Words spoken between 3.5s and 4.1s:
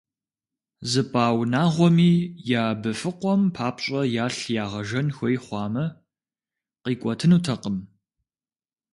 папщӀэ